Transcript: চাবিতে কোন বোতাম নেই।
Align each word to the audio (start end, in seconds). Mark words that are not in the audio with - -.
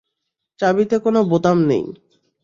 চাবিতে 0.59 0.95
কোন 0.99 1.15
বোতাম 1.23 1.57
নেই। 1.67 1.83